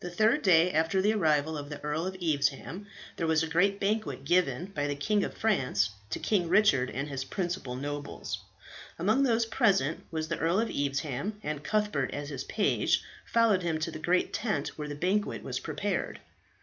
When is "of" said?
1.56-1.70, 2.06-2.16, 5.24-5.38, 10.60-10.68